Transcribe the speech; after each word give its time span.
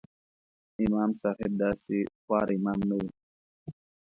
امام 0.85 1.11
صاحب 1.21 1.51
داسې 1.63 1.97
خوار 2.23 2.47
امام 2.57 2.79
نه 2.89 2.95
و. 3.01 3.03